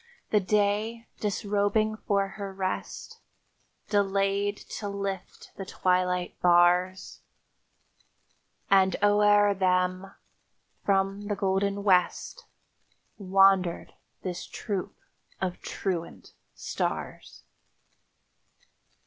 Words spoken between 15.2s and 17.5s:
of truant stars.